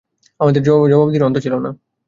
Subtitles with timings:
[0.39, 1.69] আমাদের জবাবদিহির অন্ত ছিল না।